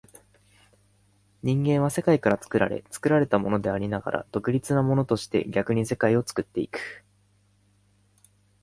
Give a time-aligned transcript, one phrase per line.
[1.43, 7.05] 人間は世界から作られ、作られたものでありながら独立なものとして、逆に世界を作ってゆく。